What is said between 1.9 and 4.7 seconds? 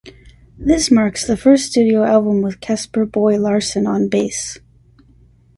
album with Kaspar Boye Larsen on bass.